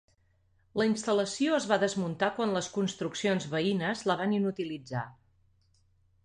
[0.81, 5.05] La instal·lació es va desmuntar quan les construccions veïnes la van inutilitzar.